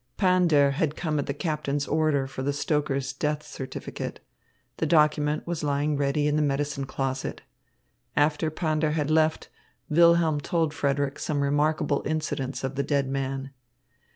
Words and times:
Pander 0.17 0.71
had 0.71 0.95
come 0.95 1.19
at 1.19 1.27
the 1.27 1.33
captain's 1.35 1.87
order 1.87 2.25
for 2.25 2.41
the 2.41 2.53
stoker's 2.53 3.13
death 3.13 3.45
certificate. 3.45 4.19
The 4.77 4.87
document 4.87 5.45
was 5.45 5.63
lying 5.63 5.95
ready 5.95 6.25
in 6.25 6.37
the 6.37 6.41
medicine 6.41 6.85
closet. 6.85 7.43
After 8.15 8.49
Pander 8.49 8.93
had 8.93 9.11
left, 9.11 9.49
Wilhelm 9.91 10.39
told 10.41 10.73
Frederick 10.73 11.19
some 11.19 11.41
remarkable 11.41 12.01
incidents 12.07 12.63
of 12.63 12.73
the 12.73 12.81
dead 12.83 13.09
man. 13.09 13.51